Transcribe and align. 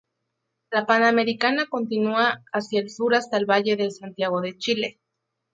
La 0.71 0.87
Panamericana 0.87 1.67
continúa 1.67 2.43
hacia 2.53 2.79
el 2.81 2.89
sur 2.89 3.13
hasta 3.13 3.37
el 3.37 3.45
valle 3.45 3.75
de 3.77 3.91
Santiago 3.91 4.41
de 4.41 4.57
Chile. 4.57 4.99